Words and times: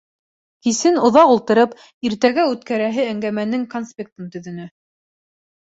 Кисен, 0.67 0.95
оҙаҡ 1.09 1.33
ултырып, 1.33 1.75
иртәгә 2.09 2.45
үткәрәһе 2.53 3.07
әңгәмәнең 3.13 3.69
конспектын 3.75 4.33
төҙөнө. 4.39 4.71